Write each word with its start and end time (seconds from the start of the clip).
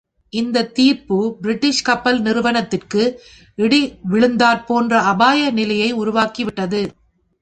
இந்த 0.33 0.63
தீர்ப்பு 0.69 1.17
பிரிட்டிஷ் 1.41 1.83
கப்பல் 1.83 2.19
நிறுவனத்துக்கு 2.21 3.03
இடி 3.57 3.81
விழுந்தாற்போன்ற 4.11 5.01
அபாய 5.03 5.51
நிலையை 5.51 5.91
உருவாக்கி 5.91 6.43
விட்டது. 6.43 6.81